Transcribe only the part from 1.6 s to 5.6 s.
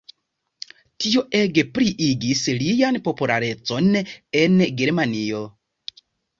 pliigis lian popularecon en Germanio.